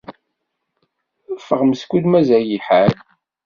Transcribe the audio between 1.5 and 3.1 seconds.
meskud mazal lḥal.